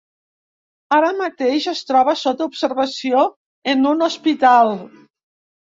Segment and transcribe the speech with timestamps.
[0.97, 3.23] Ara mateix es troba sota observació
[3.77, 4.77] en un hospital.